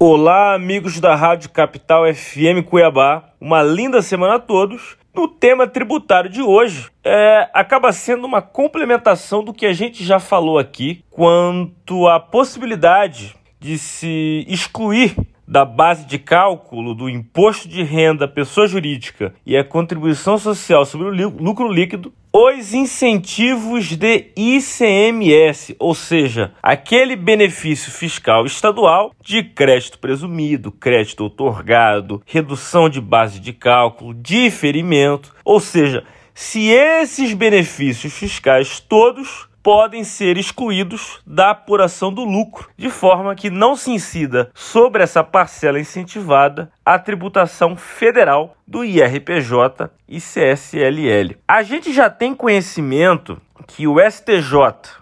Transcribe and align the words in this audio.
Olá, 0.00 0.54
amigos 0.54 1.00
da 1.00 1.16
Rádio 1.16 1.50
Capital 1.50 2.04
FM 2.14 2.64
Cuiabá. 2.64 3.30
Uma 3.40 3.64
linda 3.64 4.00
semana 4.00 4.36
a 4.36 4.38
todos. 4.38 4.96
O 5.12 5.26
tema 5.26 5.66
tributário 5.66 6.30
de 6.30 6.40
hoje 6.40 6.88
é, 7.02 7.50
acaba 7.52 7.90
sendo 7.90 8.24
uma 8.24 8.40
complementação 8.40 9.42
do 9.42 9.52
que 9.52 9.66
a 9.66 9.72
gente 9.72 10.04
já 10.04 10.20
falou 10.20 10.56
aqui 10.56 11.02
quanto 11.10 12.06
à 12.06 12.20
possibilidade 12.20 13.34
de 13.58 13.76
se 13.76 14.46
excluir 14.46 15.16
da 15.48 15.64
base 15.64 16.06
de 16.06 16.16
cálculo 16.16 16.94
do 16.94 17.08
imposto 17.08 17.68
de 17.68 17.82
renda 17.82 18.28
pessoa 18.28 18.68
jurídica 18.68 19.34
e 19.44 19.56
a 19.56 19.64
contribuição 19.64 20.38
social 20.38 20.84
sobre 20.84 21.08
o 21.08 21.28
lucro 21.28 21.66
líquido 21.72 22.12
os 22.40 22.72
incentivos 22.72 23.96
de 23.96 24.26
ICMS, 24.36 25.74
ou 25.76 25.92
seja, 25.92 26.52
aquele 26.62 27.16
benefício 27.16 27.90
fiscal 27.90 28.46
estadual 28.46 29.12
de 29.20 29.42
crédito 29.42 29.98
presumido, 29.98 30.70
crédito 30.70 31.24
otorgado, 31.24 32.22
redução 32.24 32.88
de 32.88 33.00
base 33.00 33.40
de 33.40 33.52
cálculo, 33.52 34.14
diferimento, 34.14 35.34
ou 35.44 35.58
seja, 35.58 36.04
se 36.32 36.68
esses 36.68 37.34
benefícios 37.34 38.12
fiscais 38.12 38.78
todos 38.78 39.47
podem 39.62 40.04
ser 40.04 40.36
excluídos 40.36 41.20
da 41.26 41.50
apuração 41.50 42.12
do 42.12 42.24
lucro, 42.24 42.68
de 42.76 42.90
forma 42.90 43.34
que 43.34 43.50
não 43.50 43.76
se 43.76 43.90
incida 43.90 44.50
sobre 44.54 45.02
essa 45.02 45.22
parcela 45.24 45.80
incentivada 45.80 46.70
a 46.84 46.98
tributação 46.98 47.76
federal 47.76 48.56
do 48.66 48.84
IRPJ 48.84 49.90
e 50.08 50.18
CSLL. 50.20 51.36
A 51.46 51.62
gente 51.62 51.92
já 51.92 52.08
tem 52.08 52.34
conhecimento 52.34 53.40
que 53.68 53.86
o 53.86 53.96
STJ, 54.00 54.56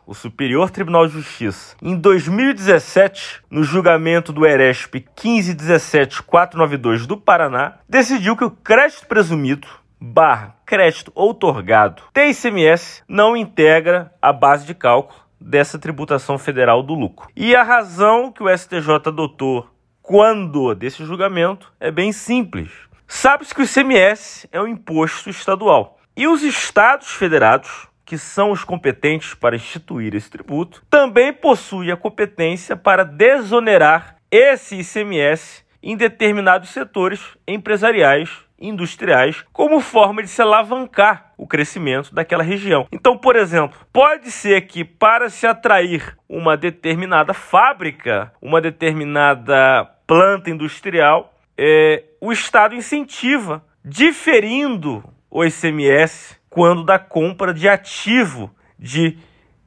o 0.05 0.13
Superior 0.13 0.71
Tribunal 0.71 1.07
de 1.07 1.13
Justiça, 1.13 1.77
em 1.81 1.95
2017, 1.97 3.43
no 3.49 3.63
julgamento 3.63 4.33
do 4.33 4.45
ERESP 4.45 5.07
1517492 5.17 7.07
do 7.07 7.17
Paraná, 7.17 7.75
decidiu 7.89 8.37
que 8.37 8.45
o 8.45 8.51
crédito 8.51 9.07
presumido 9.07 9.69
barra 10.01 10.57
crédito 10.65 11.11
outorgado 11.15 12.03
TICMS 12.13 13.03
não 13.09 13.37
integra 13.37 14.13
a 14.21 14.33
base 14.33 14.67
de 14.67 14.75
cálculo 14.75 15.21
dessa 15.41 15.79
tributação 15.79 16.39
federal 16.39 16.83
do 16.83 16.95
lucro. 16.95 17.29
E 17.37 17.55
a 17.55 17.63
razão 17.63 18.33
que 18.33 18.43
o 18.43 18.59
STJ 18.59 18.95
adotou 19.07 19.69
quando 20.03 20.75
desse 20.75 21.05
julgamento 21.05 21.73
é 21.81 21.91
bem 21.91 22.13
simples. 22.13 22.71
Sabe-se 23.07 23.55
que 23.55 23.61
o 23.61 23.65
ICMS 23.65 24.49
é 24.51 24.61
um 24.61 24.67
imposto 24.67 25.31
estadual 25.31 25.99
e 26.17 26.27
os 26.27 26.43
estados 26.43 27.13
federados, 27.13 27.89
que 28.05 28.17
são 28.17 28.51
os 28.51 28.65
competentes 28.65 29.35
para 29.35 29.57
instituir 29.57 30.15
esse 30.15 30.31
tributo, 30.31 30.83
também 30.89 31.33
possuem 31.33 31.91
a 31.91 31.97
competência 31.97 32.77
para 32.77 33.05
desonerar 33.05 34.17
esse 34.31 34.77
ICMS 34.77 35.65
em 35.83 35.97
determinados 35.97 36.71
setores 36.71 37.21
empresariais 37.47 38.46
industriais 38.59 39.45
como 39.53 39.81
forma 39.81 40.23
de 40.23 40.29
se 40.29 40.41
alavancar 40.41 41.33
o 41.37 41.47
crescimento 41.47 42.15
daquela 42.15 42.43
região. 42.43 42.87
Então, 42.91 43.17
por 43.17 43.37
exemplo, 43.37 43.79
pode 43.93 44.31
ser 44.31 44.63
que 44.63 44.85
para 44.85 45.29
se 45.29 45.47
atrair 45.47 46.17
uma 46.29 46.57
determinada 46.57 47.35
fábrica, 47.35 48.33
uma 48.41 48.61
determinada 48.61 49.85
planta 50.07 50.51
industrial, 50.51 51.35
é, 51.59 52.05
o 52.21 52.33
Estado 52.33 52.75
incentiva, 52.75 53.65
diferindo 53.85 55.05
o 55.31 55.45
ICMS 55.45 56.37
quando 56.49 56.85
da 56.85 56.99
compra 56.99 57.53
de 57.53 57.69
ativo 57.69 58.51
de 58.79 59.19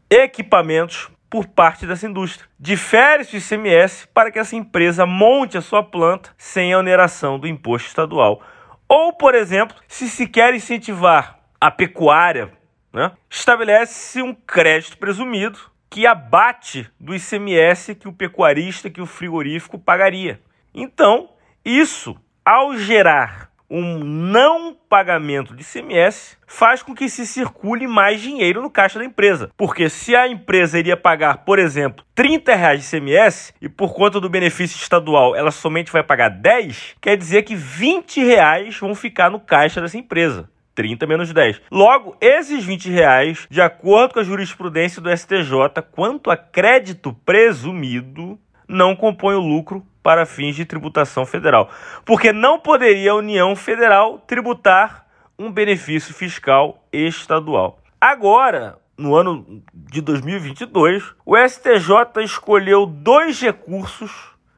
equipamentos 0.10 1.10
por 1.30 1.48
parte 1.48 1.86
dessa 1.86 2.08
indústria. 2.08 2.50
Difere-se 2.60 3.36
o 3.36 3.40
ICMS 3.40 4.08
para 4.08 4.32
que 4.32 4.40
essa 4.40 4.56
empresa 4.56 5.06
monte 5.06 5.58
a 5.58 5.62
sua 5.62 5.84
planta 5.84 6.32
sem 6.38 6.74
a 6.74 6.80
oneração 6.80 7.38
do 7.38 7.48
imposto 7.48 7.88
estadual. 7.88 8.42
Ou, 8.90 9.14
por 9.14 9.36
exemplo, 9.36 9.78
se 9.88 10.10
se 10.10 10.28
quer 10.28 10.56
incentivar 10.56 11.40
a 11.62 11.70
pecuária, 11.70 12.52
né, 12.92 13.12
estabelece-se 13.30 14.24
um 14.24 14.34
crédito 14.34 14.98
presumido 14.98 15.60
que 15.88 16.08
abate 16.08 16.90
do 17.00 17.14
ICMS 17.14 17.94
que 17.94 18.08
o 18.08 18.14
pecuarista, 18.14 18.90
que 18.90 19.02
o 19.02 19.06
frigorífico 19.06 19.78
pagaria. 19.78 20.42
Então, 20.74 21.30
isso, 21.64 22.20
ao 22.44 22.76
gerar 22.76 23.52
um 23.70 24.00
não 24.00 24.69
pagamento 24.90 25.56
de 25.56 25.62
ICMS 25.62 26.38
faz 26.48 26.82
com 26.82 26.96
que 26.96 27.08
se 27.08 27.26
circule 27.28 27.88
mais 27.88 28.20
dinheiro 28.20 28.62
no 28.62 28.72
caixa 28.72 28.98
da 28.98 29.06
empresa. 29.06 29.52
Porque 29.56 29.88
se 29.88 30.16
a 30.16 30.28
empresa 30.28 30.80
iria 30.80 30.98
pagar, 30.98 31.46
por 31.46 31.60
exemplo, 31.60 32.04
30 32.16 32.56
reais 32.56 32.82
de 32.82 32.88
ICMS 32.88 33.54
e 33.62 33.70
por 33.70 33.94
conta 33.94 34.20
do 34.20 34.28
benefício 34.28 34.76
estadual 34.76 35.36
ela 35.36 35.52
somente 35.52 35.92
vai 35.92 36.04
pagar 36.04 36.30
10, 36.30 36.96
quer 37.00 37.16
dizer 37.16 37.44
que 37.44 37.56
20 37.56 38.24
reais 38.24 38.78
vão 38.80 38.96
ficar 38.96 39.30
no 39.30 39.40
caixa 39.40 39.80
dessa 39.80 39.98
empresa. 39.98 40.50
30 40.74 41.06
menos 41.06 41.34
10. 41.34 41.62
Logo, 41.70 42.16
esses 42.22 42.64
20 42.64 42.90
reais, 42.90 43.46
de 43.50 43.62
acordo 43.62 44.14
com 44.14 44.22
a 44.22 44.24
jurisprudência 44.24 45.02
do 45.02 45.16
STJ, 45.16 45.82
quanto 45.92 46.32
a 46.32 46.38
crédito 46.38 47.14
presumido, 47.26 48.40
não 48.66 48.96
compõe 48.96 49.36
o 49.36 49.42
lucro 49.42 49.86
para 50.02 50.26
fins 50.26 50.56
de 50.56 50.66
tributação 50.66 51.26
federal, 51.26 51.70
porque 52.06 52.32
não 52.32 52.60
poderia 52.60 53.12
a 53.12 53.16
União 53.16 53.56
Federal 53.56 54.20
tributar 54.20 55.06
um 55.38 55.52
benefício 55.52 56.14
fiscal 56.14 56.84
estadual. 56.92 57.80
Agora, 58.00 58.78
no 58.98 59.16
ano 59.16 59.64
de 59.74 60.02
2022, 60.02 61.14
o 61.26 61.38
STJ 61.38 62.22
escolheu 62.24 62.86
dois 62.86 63.42
recursos, 63.42 64.12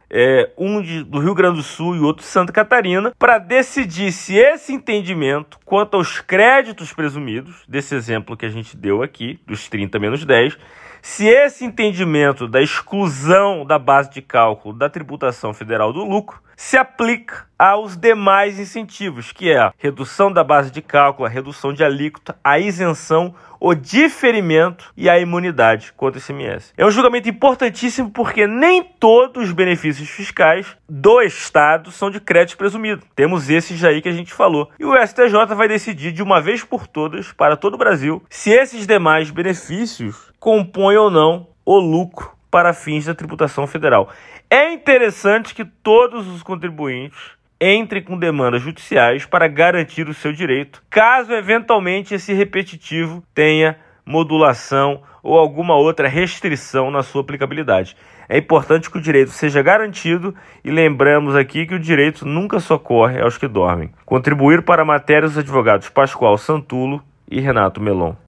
é, 0.09 0.49
um 0.57 0.81
de, 0.81 1.03
do 1.03 1.19
Rio 1.19 1.35
Grande 1.35 1.57
do 1.57 1.63
Sul 1.63 1.95
e 1.95 1.99
outro 1.99 2.23
de 2.23 2.29
Santa 2.29 2.51
Catarina, 2.51 3.13
para 3.17 3.37
decidir 3.37 4.11
se 4.11 4.35
esse 4.35 4.73
entendimento 4.73 5.59
quanto 5.63 5.95
aos 5.95 6.19
créditos 6.19 6.91
presumidos, 6.91 7.63
desse 7.67 7.93
exemplo 7.95 8.35
que 8.35 8.45
a 8.45 8.49
gente 8.49 8.75
deu 8.75 9.03
aqui, 9.03 9.39
dos 9.45 9.69
30 9.69 9.99
menos 9.99 10.25
10, 10.25 10.57
se 11.01 11.27
esse 11.27 11.65
entendimento 11.65 12.47
da 12.47 12.61
exclusão 12.61 13.65
da 13.65 13.79
base 13.79 14.11
de 14.11 14.21
cálculo 14.21 14.77
da 14.77 14.89
tributação 14.89 15.53
federal 15.53 15.91
do 15.91 16.03
lucro 16.03 16.41
se 16.55 16.77
aplica 16.77 17.45
aos 17.57 17.95
demais 17.95 18.59
incentivos, 18.59 19.31
que 19.31 19.51
é 19.51 19.57
a 19.57 19.73
redução 19.77 20.31
da 20.31 20.43
base 20.43 20.71
de 20.71 20.81
cálculo, 20.81 21.27
a 21.27 21.29
redução 21.29 21.71
de 21.71 21.83
alíquota, 21.83 22.35
a 22.43 22.57
isenção, 22.57 23.35
o 23.59 23.75
diferimento 23.75 24.91
e 24.97 25.07
a 25.07 25.19
imunidade 25.19 25.93
contra 25.93 26.19
o 26.19 26.21
ICMS. 26.21 26.73
É 26.75 26.83
um 26.83 26.89
julgamento 26.89 27.29
importantíssimo 27.29 28.09
porque 28.09 28.47
nem 28.47 28.83
todos 28.83 29.43
os 29.43 29.51
benefícios 29.51 30.09
fiscais 30.09 30.75
do 30.89 31.21
Estado 31.21 31.91
são 31.91 32.09
de 32.09 32.19
crédito 32.19 32.57
presumido. 32.57 33.03
Temos 33.15 33.49
esses 33.49 33.83
aí 33.83 34.01
que 34.01 34.09
a 34.09 34.13
gente 34.13 34.33
falou. 34.33 34.71
E 34.79 34.85
o 34.85 34.95
STJ 35.05 35.53
vai 35.55 35.67
decidir 35.67 36.11
de 36.11 36.23
uma 36.23 36.41
vez 36.41 36.63
por 36.63 36.87
todas, 36.87 37.31
para 37.31 37.55
todo 37.55 37.75
o 37.75 37.77
Brasil, 37.77 38.23
se 38.27 38.49
esses 38.49 38.87
demais 38.87 39.29
benefícios 39.29 40.31
compõe 40.39 40.97
ou 40.97 41.11
não 41.11 41.47
o 41.63 41.77
lucro 41.77 42.31
para 42.49 42.73
fins 42.73 43.05
da 43.05 43.15
tributação 43.15 43.65
federal. 43.65 44.09
É 44.53 44.73
interessante 44.73 45.55
que 45.55 45.63
todos 45.63 46.27
os 46.27 46.43
contribuintes 46.43 47.17
entrem 47.61 48.03
com 48.03 48.17
demandas 48.17 48.61
judiciais 48.61 49.25
para 49.25 49.47
garantir 49.47 50.09
o 50.09 50.13
seu 50.13 50.33
direito, 50.33 50.83
caso 50.89 51.31
eventualmente 51.31 52.13
esse 52.13 52.33
repetitivo 52.33 53.23
tenha 53.33 53.77
modulação 54.05 55.03
ou 55.23 55.39
alguma 55.39 55.77
outra 55.77 56.09
restrição 56.09 56.91
na 56.91 57.01
sua 57.01 57.21
aplicabilidade. 57.21 57.95
É 58.27 58.37
importante 58.37 58.91
que 58.91 58.97
o 58.97 59.01
direito 59.01 59.31
seja 59.31 59.61
garantido 59.61 60.35
e 60.65 60.69
lembramos 60.69 61.33
aqui 61.33 61.65
que 61.65 61.75
o 61.75 61.79
direito 61.79 62.25
nunca 62.25 62.59
socorre 62.59 63.21
aos 63.21 63.37
que 63.37 63.47
dormem. 63.47 63.93
Contribuir 64.05 64.63
para 64.63 64.81
a 64.81 64.85
matéria 64.85 65.27
os 65.27 65.37
advogados 65.37 65.87
Pascoal 65.87 66.37
Santulo 66.37 67.01
e 67.29 67.39
Renato 67.39 67.79
Melon. 67.79 68.15